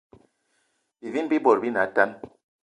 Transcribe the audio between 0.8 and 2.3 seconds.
Bivini bi bot bi ne atane